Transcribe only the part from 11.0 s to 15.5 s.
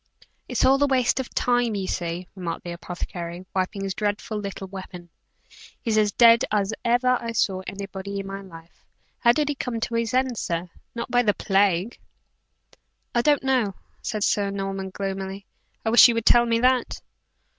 by the plague?" "I don't know," said Sir Norman, gloomily.